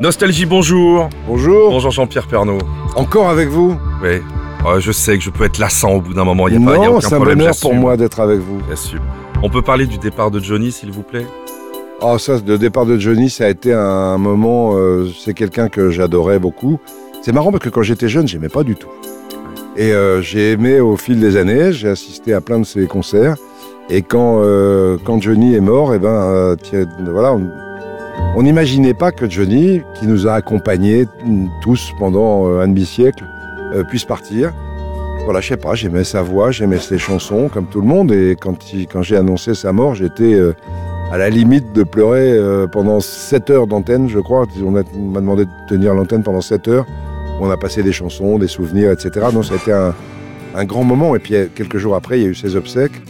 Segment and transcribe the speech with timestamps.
[0.00, 1.08] Nostalgie, bonjour.
[1.26, 1.70] Bonjour.
[1.70, 2.58] Bonjour Jean-Pierre Pernaud.
[2.96, 4.20] Encore avec vous Oui.
[4.66, 6.48] Oh, je sais que je peux être lassant au bout d'un moment.
[6.48, 7.38] Il n'y a, pas, y a Non, aucun c'est un problème.
[7.38, 8.60] bonheur pour moi d'être avec vous.
[8.68, 9.00] J'assume.
[9.42, 11.26] On peut parler du départ de Johnny, s'il vous plaît?
[12.02, 14.72] Oh, ça, le départ de Johnny, ça a été un moment.
[14.74, 16.78] euh, c'est quelqu'un que j'adorais beaucoup.
[17.22, 18.88] C'est marrant parce que quand j'étais jeune, j'aimais pas du tout.
[19.76, 21.72] Et euh, j'ai aimé au fil des années.
[21.72, 23.36] J'ai assisté à plein de ses concerts.
[23.90, 27.50] Et quand, euh, quand Johnny est mort, eh ben, euh, tiens, voilà, on-
[28.40, 31.06] on n'imaginait pas que Johnny, qui nous a accompagnés
[31.60, 33.24] tous pendant euh, un demi-siècle,
[33.74, 34.52] euh, puisse partir.
[35.24, 38.12] Voilà, je sais pas, j'aimais sa voix, j'aimais ses chansons, comme tout le monde.
[38.12, 38.56] Et quand,
[38.90, 40.54] quand j'ai annoncé sa mort, j'étais euh,
[41.12, 42.38] à la limite de pleurer
[42.72, 44.46] pendant 7 heures d'antenne, je crois.
[44.64, 44.82] On m'a
[45.20, 46.86] demandé de tenir l'antenne pendant 7 heures.
[47.40, 49.26] On a passé des chansons, des souvenirs, etc.
[49.32, 51.16] Donc ça a été un, grand moment.
[51.16, 53.02] Et puis quelques jours après, il y a eu ses obsèques,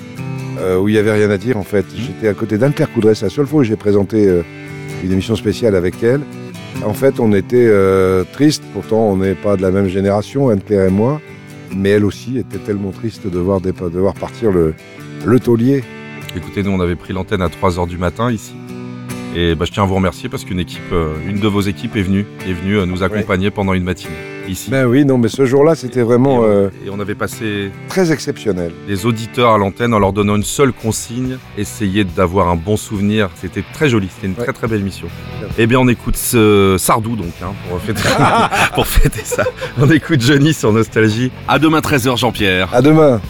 [0.81, 1.85] où il n'y avait rien à dire en fait.
[1.95, 4.43] J'étais à côté d'Anne-Claire Coudray, c'est seule fois où j'ai présenté
[5.05, 6.21] une émission spéciale avec elle.
[6.85, 10.87] En fait, on était euh, tristes, pourtant on n'est pas de la même génération, Anne-Claire
[10.87, 11.21] et moi.
[11.77, 14.75] Mais elle aussi était tellement triste de voir, dépa- de voir partir le,
[15.25, 15.85] le taulier.
[16.37, 18.55] Écoutez, nous, on avait pris l'antenne à 3h du matin ici.
[19.37, 21.95] Et bah, je tiens à vous remercier parce qu'une équipe, euh, une de vos équipes
[21.97, 24.15] est venue, est venue euh, nous accompagner pendant une matinée
[24.51, 24.71] ici.
[24.71, 27.71] Ben oui, non, mais ce jour-là, c'était et, vraiment on, euh, et on avait passé
[27.89, 28.73] très exceptionnel.
[28.87, 33.31] des auditeurs à l'antenne en leur donnant une seule consigne, essayer d'avoir un bon souvenir.
[33.41, 34.45] C'était très joli, c'était une Ouais.
[34.45, 35.09] très très belle mission.
[35.59, 38.03] Eh bien, on écoute ce Sardou donc, hein, pour, fêter,
[38.75, 39.45] pour fêter ça.
[39.81, 41.31] On écoute Johnny sur Nostalgie.
[41.49, 42.69] À demain 13h, Jean-Pierre.
[42.73, 43.21] À demain.